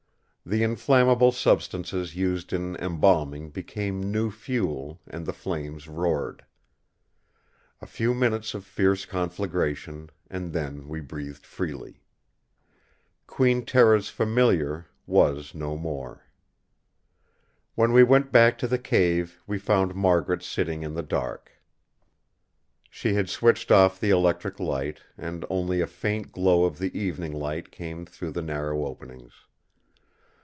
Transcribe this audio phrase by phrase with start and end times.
[0.43, 6.43] The inflammable substances used in embalming became new fuel, and the flames roared.
[7.79, 12.01] A few minutes of fierce conflagration; and then we breathed freely.
[13.27, 16.25] Queen Tera's Familiar was no more!
[17.75, 21.51] When we went back to the cave we found Margaret sitting in the dark.
[22.89, 27.31] She had switched off the electric light, and only a faint glow of the evening
[27.31, 29.31] light came through the narrow openings.